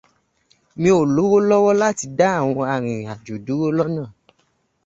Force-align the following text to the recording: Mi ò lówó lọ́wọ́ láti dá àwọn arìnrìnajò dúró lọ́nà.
Mi 0.79 0.89
ò 0.99 1.01
lówó 1.15 1.37
lọ́wọ́ 1.49 1.73
láti 1.81 2.05
dá 2.17 2.27
àwọn 2.39 2.65
arìnrìnajò 2.73 3.35
dúró 3.45 3.67
lọ́nà. 3.77 4.03